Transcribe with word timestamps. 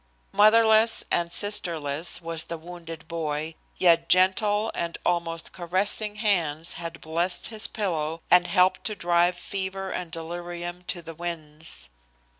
Motherless 0.31 1.03
and 1.11 1.31
sister 1.31 1.77
less 1.79 2.23
was 2.23 2.45
the 2.45 2.57
wounded 2.57 3.07
boy, 3.07 3.53
yet 3.77 4.09
gentle 4.09 4.71
and 4.73 4.97
almost 5.05 5.53
caressing 5.53 6.15
hands 6.15 6.73
had 6.73 7.01
blessed 7.01 7.49
his 7.49 7.67
pillow 7.67 8.23
and 8.31 8.47
helped 8.47 8.83
to 8.85 8.95
drive 8.95 9.37
fever 9.37 9.91
and 9.91 10.09
delirium 10.09 10.83
to 10.87 11.03
the 11.03 11.13
winds. 11.13 11.89